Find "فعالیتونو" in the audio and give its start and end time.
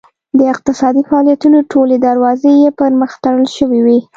1.09-1.57